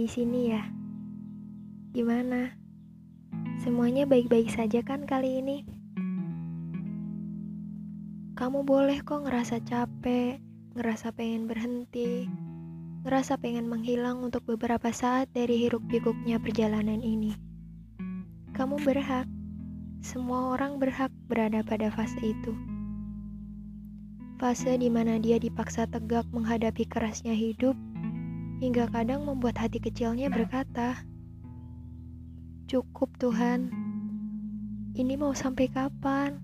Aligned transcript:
di 0.00 0.08
sini 0.08 0.48
ya. 0.48 0.64
Gimana? 1.92 2.56
Semuanya 3.60 4.08
baik-baik 4.08 4.48
saja 4.48 4.80
kan 4.80 5.04
kali 5.04 5.44
ini? 5.44 5.60
Kamu 8.32 8.64
boleh 8.64 9.04
kok 9.04 9.28
ngerasa 9.28 9.60
capek, 9.68 10.40
ngerasa 10.72 11.12
pengen 11.12 11.44
berhenti, 11.44 12.24
ngerasa 13.04 13.36
pengen 13.36 13.68
menghilang 13.68 14.24
untuk 14.24 14.48
beberapa 14.48 14.88
saat 14.88 15.28
dari 15.36 15.60
hiruk 15.60 15.84
pikuknya 15.92 16.40
perjalanan 16.40 17.04
ini. 17.04 17.36
Kamu 18.56 18.80
berhak. 18.80 19.28
Semua 20.00 20.56
orang 20.56 20.80
berhak 20.80 21.12
berada 21.28 21.60
pada 21.60 21.92
fase 21.92 22.16
itu. 22.24 22.56
Fase 24.40 24.80
di 24.80 24.88
mana 24.88 25.20
dia 25.20 25.36
dipaksa 25.36 25.84
tegak 25.84 26.24
menghadapi 26.32 26.88
kerasnya 26.88 27.36
hidup 27.36 27.76
hingga 28.60 28.86
kadang 28.92 29.24
membuat 29.24 29.56
hati 29.56 29.80
kecilnya 29.80 30.28
berkata, 30.28 31.00
"Cukup, 32.68 33.16
Tuhan. 33.16 33.72
Ini 34.92 35.16
mau 35.16 35.32
sampai 35.32 35.66
kapan?" 35.72 36.36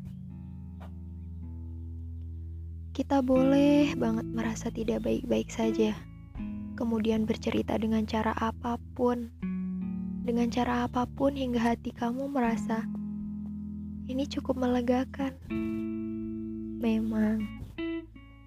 Kita 2.97 3.21
boleh 3.21 3.93
banget 4.01 4.25
merasa 4.33 4.73
tidak 4.73 5.05
baik-baik 5.05 5.53
saja, 5.53 5.93
kemudian 6.81 7.29
bercerita 7.29 7.77
dengan 7.77 8.09
cara 8.09 8.33
apa 8.33 8.81
pun, 8.97 9.29
dengan 10.25 10.49
cara 10.49 10.89
apa 10.89 11.05
pun 11.05 11.37
hingga 11.37 11.61
hati 11.61 11.93
kamu 11.93 12.33
merasa 12.33 12.89
ini 14.07 14.23
cukup 14.25 14.57
melegakan. 14.57 15.35
Memang, 16.79 17.43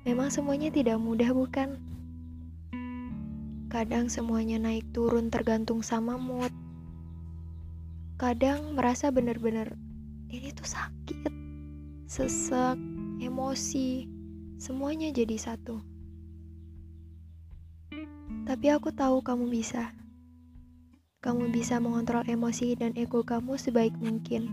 memang 0.08 0.32
semuanya 0.32 0.72
tidak 0.72 0.96
mudah, 0.98 1.36
bukan? 1.36 1.76
Kadang 3.70 4.10
semuanya 4.10 4.58
naik 4.58 4.90
turun 4.98 5.30
tergantung 5.30 5.86
sama 5.86 6.18
mood. 6.18 6.50
Kadang 8.18 8.74
merasa 8.74 9.14
benar-benar 9.14 9.78
ini 10.34 10.50
tuh 10.58 10.66
sakit, 10.66 11.30
sesek, 12.10 12.82
emosi, 13.22 14.10
semuanya 14.58 15.14
jadi 15.14 15.38
satu. 15.38 15.86
Tapi 18.50 18.74
aku 18.74 18.90
tahu 18.90 19.22
kamu 19.22 19.46
bisa. 19.54 19.94
Kamu 21.22 21.54
bisa 21.54 21.78
mengontrol 21.78 22.26
emosi 22.26 22.74
dan 22.74 22.98
ego 22.98 23.22
kamu 23.22 23.54
sebaik 23.54 23.94
mungkin. 24.02 24.50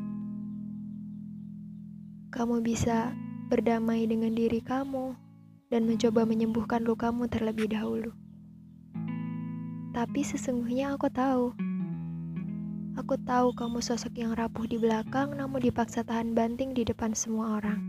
Kamu 2.36 2.60
bisa 2.60 3.16
berdamai 3.48 4.04
dengan 4.04 4.36
diri 4.36 4.60
kamu 4.60 5.16
dan 5.72 5.88
mencoba 5.88 6.28
menyembuhkan 6.28 6.84
lukamu 6.84 7.32
terlebih 7.32 7.72
dahulu. 7.72 8.25
Tapi 9.96 10.20
sesungguhnya 10.20 10.92
aku 10.92 11.08
tahu. 11.08 11.56
Aku 13.00 13.16
tahu 13.24 13.56
kamu 13.56 13.80
sosok 13.80 14.12
yang 14.20 14.36
rapuh 14.36 14.68
di 14.68 14.76
belakang 14.76 15.32
namun 15.32 15.56
dipaksa 15.56 16.04
tahan 16.04 16.36
banting 16.36 16.76
di 16.76 16.84
depan 16.84 17.16
semua 17.16 17.56
orang. 17.56 17.80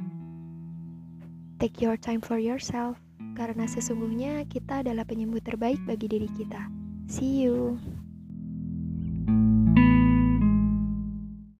Take 1.60 1.84
your 1.84 2.00
time 2.00 2.24
for 2.24 2.40
yourself, 2.40 2.96
karena 3.36 3.68
sesungguhnya 3.68 4.48
kita 4.48 4.88
adalah 4.88 5.04
penyembuh 5.04 5.44
terbaik 5.44 5.84
bagi 5.84 6.08
diri 6.08 6.32
kita. 6.32 6.72
See 7.12 7.44
you. 7.44 7.76